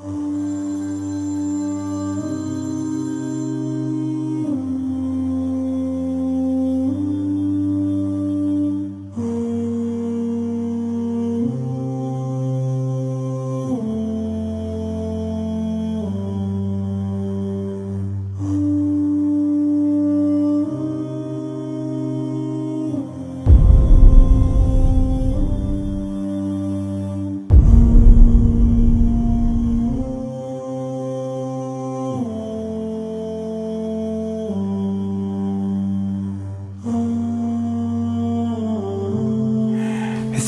Oh. 0.00 0.37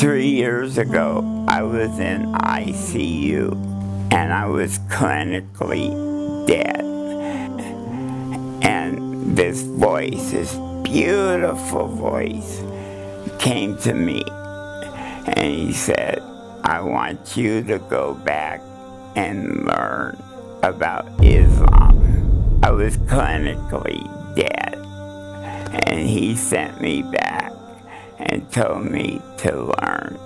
Three 0.00 0.28
years 0.30 0.78
ago, 0.78 1.44
I 1.46 1.62
was 1.62 1.98
in 1.98 2.32
ICU 2.32 3.52
and 4.10 4.32
I 4.32 4.46
was 4.46 4.78
clinically 4.88 5.90
dead. 6.46 6.80
And 8.64 9.36
this 9.36 9.60
voice, 9.60 10.30
this 10.30 10.54
beautiful 10.84 11.86
voice, 11.86 12.62
came 13.38 13.76
to 13.80 13.92
me 13.92 14.22
and 15.36 15.54
he 15.54 15.74
said, 15.74 16.20
I 16.64 16.80
want 16.80 17.36
you 17.36 17.62
to 17.64 17.78
go 17.78 18.14
back 18.14 18.62
and 19.16 19.66
learn 19.66 20.16
about 20.62 21.08
Islam. 21.22 22.60
I 22.62 22.70
was 22.70 22.96
clinically 22.96 24.00
dead. 24.34 24.76
And 25.84 26.08
he 26.08 26.36
sent 26.36 26.80
me 26.80 27.02
back 27.02 27.49
and 28.26 28.50
told 28.52 28.84
me 28.84 29.20
to 29.38 29.74
learn 29.80 30.18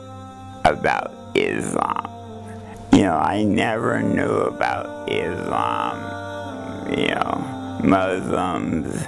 about 0.65 1.13
Islam. 1.35 2.11
You 2.93 3.03
know, 3.03 3.17
I 3.17 3.43
never 3.43 4.03
knew 4.03 4.43
about 4.43 5.11
Islam, 5.11 6.97
you 6.97 7.09
know, 7.09 7.81
Muslims. 7.83 9.05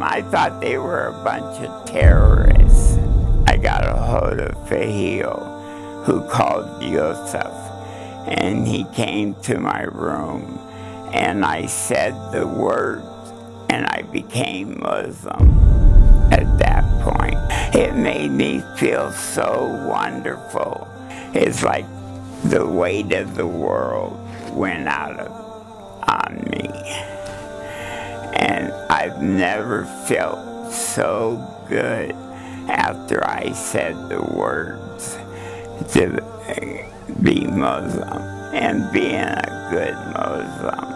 I 0.00 0.22
thought 0.22 0.60
they 0.60 0.78
were 0.78 1.08
a 1.08 1.24
bunch 1.24 1.64
of 1.64 1.86
terrorists. 1.86 2.98
I 3.46 3.56
got 3.56 3.86
a 3.86 3.94
hold 3.94 4.40
of 4.40 4.54
Fahil, 4.68 6.04
who 6.04 6.28
called 6.28 6.82
Yusuf, 6.82 7.54
and 8.26 8.66
he 8.66 8.84
came 8.94 9.34
to 9.42 9.58
my 9.58 9.82
room, 9.84 10.58
and 11.12 11.44
I 11.44 11.66
said 11.66 12.12
the 12.32 12.46
words, 12.46 13.06
and 13.70 13.86
I 13.86 14.02
became 14.02 14.80
Muslim 14.80 15.48
at 16.32 16.58
that 16.58 16.84
point. 17.02 17.43
It 17.74 17.96
made 17.96 18.30
me 18.30 18.62
feel 18.76 19.10
so 19.10 19.66
wonderful. 19.88 20.86
It's 21.34 21.64
like 21.64 21.84
the 22.44 22.64
weight 22.64 23.12
of 23.12 23.34
the 23.34 23.48
world 23.48 24.16
went 24.52 24.86
out 24.86 25.18
of 25.18 25.32
on 26.08 26.44
me. 26.52 26.68
And 28.36 28.72
I've 28.88 29.20
never 29.20 29.86
felt 30.06 30.72
so 30.72 31.64
good 31.68 32.12
after 32.68 33.28
I 33.28 33.50
said 33.50 33.96
the 34.08 34.22
words 34.22 35.18
to 35.94 36.22
be 37.22 37.44
Muslim 37.44 38.22
and 38.54 38.92
being 38.92 39.14
a 39.14 39.68
good 39.72 39.96
Muslim. 40.14 40.94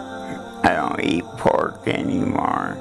I 0.63 0.75
don't 0.75 1.03
eat 1.03 1.25
pork 1.37 1.85
anymore. 1.89 2.77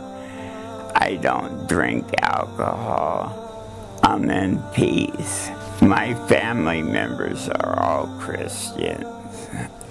I 0.94 1.18
don't 1.20 1.68
drink 1.68 2.06
alcohol. 2.22 3.47
I'm 4.08 4.30
in 4.30 4.62
peace. 4.72 5.50
My 5.82 6.14
family 6.28 6.80
members 6.80 7.46
are 7.50 7.78
all 7.78 8.06
Christians. 8.18 9.04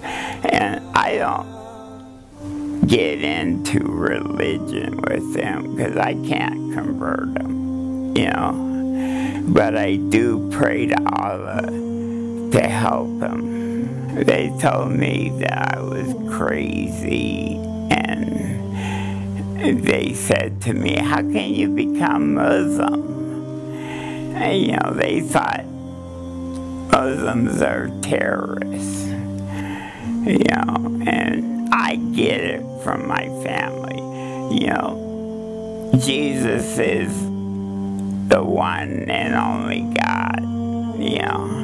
And 0.02 0.84
I 0.96 1.18
don't 1.18 2.86
get 2.88 3.22
into 3.22 3.78
religion 3.84 5.00
with 5.02 5.34
them 5.34 5.76
because 5.76 5.96
I 5.96 6.14
can't 6.14 6.74
convert 6.74 7.32
them, 7.34 8.16
you 8.16 8.28
know. 8.30 9.44
But 9.46 9.76
I 9.76 9.94
do 9.94 10.50
pray 10.50 10.86
to 10.86 10.96
Allah 11.22 11.62
to 12.50 12.60
help 12.60 13.20
them. 13.20 14.24
They 14.24 14.52
told 14.60 14.90
me 14.94 15.30
that 15.38 15.76
I 15.76 15.80
was 15.80 16.12
crazy 16.36 17.54
and 19.68 19.84
they 19.84 20.12
said 20.12 20.60
to 20.62 20.72
me, 20.72 20.96
How 20.96 21.18
can 21.18 21.54
you 21.54 21.68
become 21.68 22.34
Muslim? 22.34 23.18
And, 24.34 24.60
you 24.60 24.76
know, 24.76 24.92
they 24.94 25.20
thought 25.20 25.64
Muslims 26.92 27.60
are 27.62 27.88
terrorists. 28.02 29.06
You 30.26 30.44
know, 30.50 31.02
and 31.06 31.68
I 31.72 31.96
get 31.96 32.40
it 32.40 32.62
from 32.82 33.06
my 33.06 33.26
family. 33.42 33.98
You 34.60 34.66
know, 34.68 35.90
Jesus 35.98 36.78
is 36.78 37.12
the 38.28 38.42
one 38.42 39.08
and 39.08 39.34
only 39.34 39.82
God. 39.94 40.42
You 41.00 41.18
know. 41.20 41.58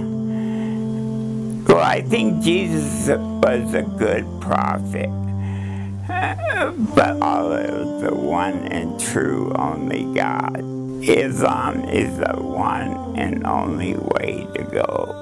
Well, 1.69 1.83
I 1.83 2.03
think 2.03 2.43
Jesus 2.43 3.09
was 3.09 3.75
a 3.75 3.83
good 3.83 4.25
prophet. 4.41 5.11
Uh, 6.09 6.71
but 6.95 7.21
Allah 7.21 7.63
is 7.63 8.03
the 8.03 8.15
one 8.15 8.69
and 8.69 9.01
true 9.01 9.53
only 9.57 10.05
God. 10.15 10.74
Islam 11.09 11.85
is 11.85 12.17
the 12.17 12.41
one 12.41 13.19
and 13.19 13.47
only 13.47 13.95
way 13.95 14.47
to 14.55 14.63
go. 14.65 15.13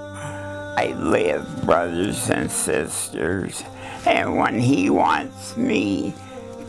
I 0.77 0.95
live, 0.97 1.65
brothers 1.65 2.31
and 2.31 2.51
sisters, 2.51 3.65
and 4.07 4.37
when 4.37 4.61
He 4.61 4.91
wants 4.91 5.57
me 5.57 6.15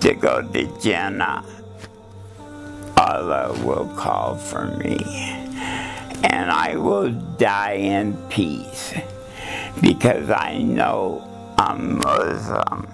to 0.02 0.16
go 0.16 0.42
to 0.42 0.80
Jannah, 0.82 1.46
Allah 2.98 3.54
will 3.64 3.88
call 3.96 4.36
for 4.36 4.66
me, 4.66 4.98
and 6.24 6.50
I 6.50 6.76
will 6.76 7.12
die 7.38 7.74
in 7.74 8.18
peace 8.30 8.94
because 9.80 10.32
I 10.32 10.58
know 10.58 11.22
I'm 11.58 11.98
Muslim. 12.00 12.92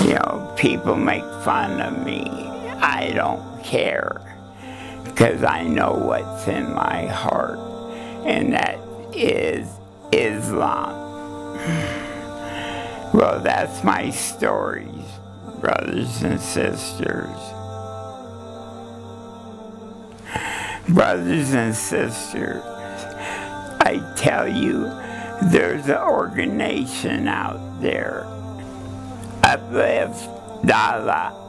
You 0.00 0.14
know, 0.14 0.54
people 0.56 0.96
make 0.96 1.24
fun 1.44 1.80
of 1.82 2.04
me. 2.04 2.24
I 2.80 3.12
don't 3.14 3.62
care 3.62 4.25
because 5.16 5.42
I 5.44 5.62
know 5.62 5.94
what's 5.94 6.46
in 6.46 6.74
my 6.74 7.06
heart, 7.06 7.58
and 8.26 8.52
that 8.52 8.78
is 9.14 9.66
Islam. 10.12 11.04
Well, 13.14 13.40
that's 13.40 13.82
my 13.82 14.10
story, 14.10 14.92
brothers 15.60 16.22
and 16.22 16.38
sisters. 16.38 17.38
Brothers 20.88 21.54
and 21.54 21.74
sisters, 21.74 22.62
I 23.80 24.02
tell 24.18 24.46
you, 24.46 24.80
there's 25.50 25.86
an 25.86 25.96
organization 25.96 27.26
out 27.26 27.80
there. 27.80 28.26
Uplift 29.44 30.28
Dala 30.66 31.45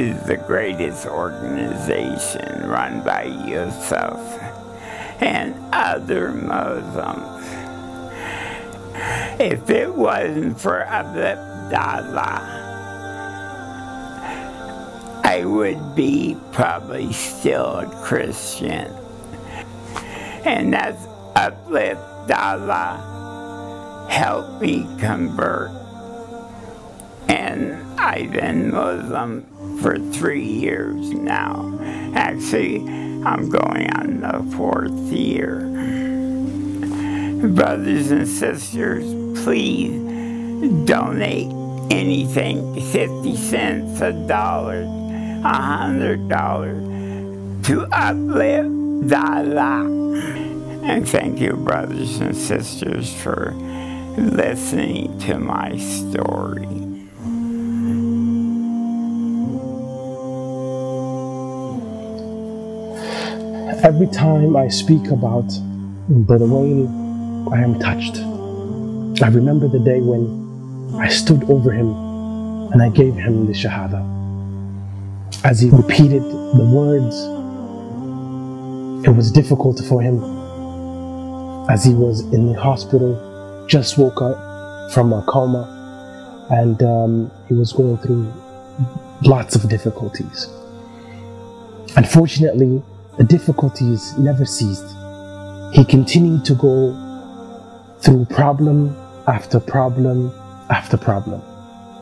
is 0.00 0.22
the 0.22 0.36
greatest 0.38 1.04
organization 1.04 2.66
run 2.66 3.04
by 3.04 3.24
Yusuf 3.24 4.18
and 5.20 5.54
other 5.74 6.32
Muslims. 6.32 7.44
If 9.38 9.68
it 9.68 9.94
wasn't 9.94 10.58
for 10.58 10.86
Dala, 11.70 12.40
I 15.22 15.44
would 15.44 15.94
be 15.94 16.34
probably 16.50 17.12
still 17.12 17.80
a 17.80 17.86
Christian. 18.02 18.90
And 20.46 20.72
that's 20.72 21.06
Uplift 21.36 22.00
Allah 22.30 24.06
helped 24.08 24.62
me 24.62 24.88
convert. 24.98 25.70
And 27.28 27.76
I've 28.00 28.32
been 28.32 28.70
Muslim 28.72 29.46
for 29.80 29.98
three 29.98 30.44
years 30.44 31.10
now. 31.10 31.78
Actually, 32.14 32.78
I'm 33.24 33.48
going 33.48 33.90
on 33.96 34.20
the 34.20 34.56
fourth 34.56 34.92
year. 35.12 35.60
Brothers 37.54 38.10
and 38.10 38.28
sisters, 38.28 39.04
please 39.42 39.92
donate 40.84 41.50
anything 41.90 42.80
50 42.92 43.36
cents, 43.36 44.00
a 44.00 44.12
dollar, 44.12 44.82
a 45.44 45.54
hundred 45.54 46.28
dollars 46.28 46.86
to 47.66 47.86
uplift 47.92 49.12
Allah. 49.12 49.86
And 50.82 51.08
thank 51.08 51.40
you, 51.40 51.52
brothers 51.52 52.20
and 52.20 52.36
sisters, 52.36 53.12
for 53.22 53.54
listening 54.16 55.18
to 55.20 55.38
my 55.38 55.76
story. 55.76 56.89
Every 64.00 64.14
time 64.14 64.56
I 64.56 64.68
speak 64.68 65.08
about 65.08 65.44
Brother 66.08 66.46
Wayne, 66.46 66.88
I 67.52 67.60
am 67.60 67.78
touched. 67.78 68.16
I 69.22 69.28
remember 69.28 69.68
the 69.68 69.78
day 69.78 70.00
when 70.00 70.98
I 70.98 71.08
stood 71.08 71.44
over 71.50 71.70
him 71.70 71.90
and 72.72 72.82
I 72.82 72.88
gave 72.88 73.14
him 73.14 73.44
the 73.44 73.52
Shahada. 73.52 74.00
As 75.44 75.60
he 75.60 75.68
repeated 75.68 76.22
the 76.22 76.64
words, 76.64 77.14
it 79.06 79.10
was 79.10 79.30
difficult 79.30 79.82
for 79.86 80.00
him. 80.00 80.16
As 81.68 81.84
he 81.84 81.92
was 81.92 82.20
in 82.32 82.50
the 82.50 82.58
hospital, 82.58 83.66
just 83.68 83.98
woke 83.98 84.22
up 84.22 84.92
from 84.92 85.12
a 85.12 85.22
coma, 85.28 86.48
and 86.50 86.82
um, 86.82 87.30
he 87.48 87.54
was 87.54 87.74
going 87.74 87.98
through 87.98 88.32
lots 89.24 89.56
of 89.56 89.68
difficulties. 89.68 90.48
Unfortunately, 91.96 92.82
the 93.18 93.24
difficulties 93.24 94.16
never 94.18 94.44
ceased. 94.44 94.86
He 95.72 95.84
continued 95.84 96.44
to 96.46 96.54
go 96.54 96.96
through 98.00 98.24
problem 98.26 98.96
after 99.26 99.60
problem 99.60 100.32
after 100.70 100.96
problem. 100.96 101.40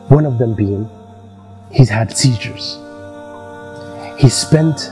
One 0.09 0.25
of 0.25 0.37
them 0.37 0.53
being 0.53 0.89
he's 1.71 1.89
had 1.89 2.15
seizures. 2.15 2.77
He 4.17 4.29
spent 4.29 4.91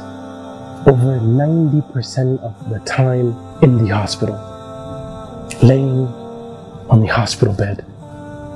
over 0.87 1.19
90% 1.19 2.39
of 2.41 2.69
the 2.69 2.79
time 2.85 3.35
in 3.61 3.83
the 3.83 3.93
hospital, 3.93 4.35
laying 5.61 6.07
on 6.89 7.01
the 7.01 7.07
hospital 7.07 7.53
bed. 7.53 7.85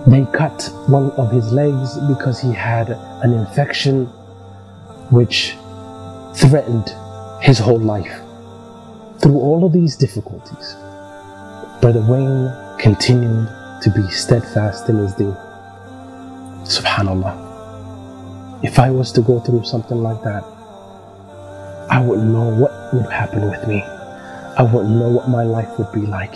They 0.07 0.25
cut 0.33 0.69
one 0.87 1.11
of 1.11 1.31
his 1.31 1.51
legs 1.51 1.97
because 2.07 2.39
he 2.41 2.53
had 2.53 2.89
an 3.23 3.33
infection 3.33 4.05
which 5.11 5.55
threatened 6.35 6.95
his 7.41 7.57
whole 7.57 7.79
life. 7.79 8.21
Through 9.19 9.39
all 9.39 9.65
of 9.65 9.73
these 9.73 9.95
difficulties, 9.95 10.75
Brother 11.81 12.05
Wayne 12.07 12.51
continued 12.77 13.47
to 13.81 13.89
be 13.95 14.07
steadfast 14.11 14.89
in 14.89 14.97
his 14.97 15.13
deen. 15.13 15.35
Subhanallah. 16.63 17.49
If 18.63 18.77
I 18.77 18.91
was 18.91 19.11
to 19.13 19.21
go 19.21 19.39
through 19.39 19.63
something 19.63 20.03
like 20.03 20.21
that, 20.23 20.43
I 21.89 21.99
wouldn't 21.99 22.29
know 22.31 22.53
what 22.55 22.93
would 22.93 23.11
happen 23.11 23.49
with 23.49 23.67
me. 23.67 23.81
I 23.81 24.61
wouldn't 24.61 24.95
know 24.95 25.09
what 25.09 25.27
my 25.27 25.43
life 25.43 25.79
would 25.79 25.91
be 25.91 26.01
like. 26.01 26.35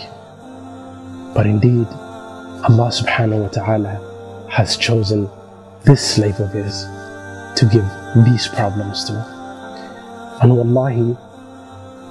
But 1.34 1.46
indeed, 1.46 1.86
Allah 2.66 2.90
subhanahu 2.90 3.42
wa 3.42 3.48
ta'ala 3.48 4.48
has 4.50 4.76
chosen 4.76 5.30
this 5.84 6.02
slave 6.02 6.40
of 6.40 6.50
his 6.52 6.82
to 7.54 7.68
give 7.70 7.86
these 8.24 8.48
problems 8.48 9.04
to. 9.04 9.45
And 10.42 10.56
wallahi, 10.56 11.16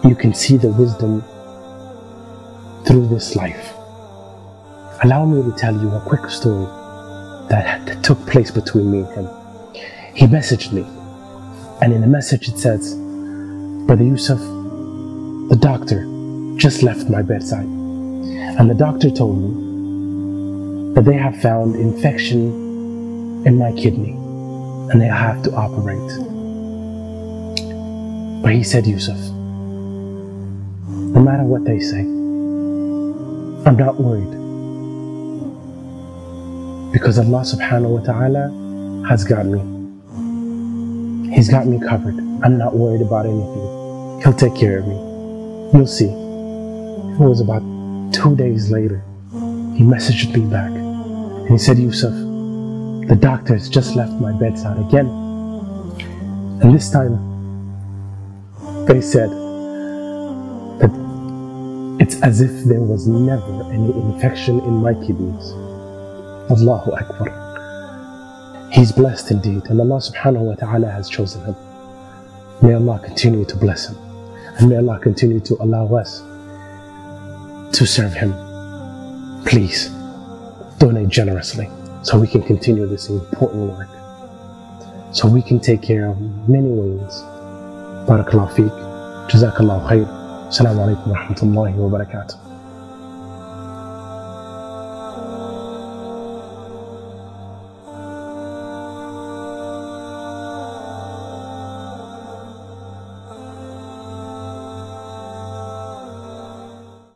you 0.07 0.15
can 0.15 0.33
see 0.33 0.57
the 0.57 0.69
wisdom 0.69 1.21
through 2.85 3.07
this 3.07 3.35
life. 3.35 3.73
Allow 5.03 5.25
me 5.25 5.43
to 5.43 5.57
tell 5.57 5.73
you 5.73 5.89
a 5.91 5.99
quick 6.01 6.29
story 6.29 6.65
that, 7.49 7.85
that 7.85 8.03
took 8.03 8.19
place 8.27 8.51
between 8.51 8.91
me 8.91 8.99
and 8.99 9.27
him. 9.27 9.29
He 10.15 10.25
messaged 10.25 10.71
me, 10.71 10.83
and 11.81 11.93
in 11.93 12.01
the 12.01 12.07
message 12.07 12.47
it 12.47 12.57
says, 12.57 12.95
Brother 13.85 14.03
Yusuf, 14.03 14.39
the 14.39 15.57
doctor 15.59 16.05
just 16.57 16.81
left 16.81 17.09
my 17.09 17.21
bedside, 17.21 17.65
and 17.65 18.69
the 18.69 18.73
doctor 18.73 19.11
told 19.11 19.37
me 19.37 20.93
that 20.95 21.05
they 21.05 21.17
have 21.17 21.39
found 21.41 21.75
infection 21.75 23.45
in 23.45 23.57
my 23.59 23.71
kidney 23.73 24.13
and 24.91 25.01
they 25.01 25.07
have 25.07 25.43
to 25.43 25.53
operate. 25.53 26.34
But 28.45 28.53
he 28.53 28.63
said, 28.63 28.85
Yusuf, 28.85 29.17
no 29.17 31.19
matter 31.19 31.41
what 31.41 31.65
they 31.65 31.79
say, 31.79 32.01
I'm 32.01 33.75
not 33.75 33.99
worried. 33.99 34.29
Because 36.93 37.17
Allah 37.17 37.41
subhanahu 37.41 37.97
wa 37.97 38.05
ta'ala 38.05 38.53
has 39.09 39.25
got 39.25 39.47
me. 39.47 39.57
He's 41.33 41.49
got 41.49 41.65
me 41.65 41.79
covered. 41.89 42.19
I'm 42.43 42.59
not 42.59 42.75
worried 42.75 43.01
about 43.01 43.25
anything. 43.25 44.21
He'll 44.21 44.37
take 44.37 44.55
care 44.55 44.77
of 44.77 44.85
me. 44.85 44.93
You'll 45.73 45.87
see. 45.87 46.05
It 46.05 47.25
was 47.25 47.41
about 47.41 47.63
two 48.13 48.35
days 48.35 48.69
later. 48.69 49.01
He 49.73 49.81
messaged 49.81 50.37
me 50.37 50.45
back. 50.45 50.69
And 50.69 51.49
he 51.49 51.57
said, 51.57 51.79
Yusuf, 51.79 52.13
the 53.09 53.17
doctor 53.19 53.55
has 53.55 53.69
just 53.69 53.95
left 53.95 54.13
my 54.21 54.33
bedside 54.33 54.77
again. 54.77 55.07
And 56.61 56.75
this 56.75 56.91
time, 56.91 57.33
they 58.87 59.01
said 59.01 59.29
that 60.79 60.91
it's 61.99 62.21
as 62.21 62.41
if 62.41 62.65
there 62.65 62.81
was 62.81 63.07
never 63.07 63.63
any 63.71 63.91
infection 63.91 64.59
in 64.59 64.73
my 64.73 64.93
kidneys. 64.93 65.51
Allahu 66.51 66.91
Akbar. 66.91 68.69
He's 68.71 68.91
blessed 68.91 69.31
indeed, 69.31 69.63
and 69.69 69.79
Allah 69.79 69.97
subhanahu 69.97 70.41
wa 70.41 70.55
ta'ala 70.55 70.91
has 70.91 71.09
chosen 71.09 71.43
him. 71.45 71.55
May 72.61 72.73
Allah 72.73 72.99
continue 73.03 73.45
to 73.45 73.55
bless 73.55 73.87
him, 73.89 73.97
and 74.59 74.69
may 74.69 74.77
Allah 74.77 74.99
continue 74.99 75.39
to 75.39 75.55
allow 75.61 75.87
us 75.95 76.21
to 77.77 77.85
serve 77.87 78.13
him. 78.13 78.33
Please 79.45 79.89
donate 80.77 81.09
generously 81.09 81.69
so 82.03 82.19
we 82.19 82.27
can 82.27 82.43
continue 82.43 82.85
this 82.85 83.09
important 83.09 83.71
work, 83.71 83.89
so 85.11 85.27
we 85.27 85.41
can 85.41 85.59
take 85.59 85.81
care 85.81 86.05
of 86.07 86.19
many 86.47 86.69
ways 86.69 87.23
بارك 88.07 88.33
الله 88.33 88.45
فيك. 88.45 88.71
جزاك 89.33 89.61
الله 89.61 89.87
خير. 89.87 90.05
السلام 90.47 90.79
عليكم 90.79 91.11
ورحمة 91.11 91.37
الله 91.43 91.79
وبركاته. 91.79 92.35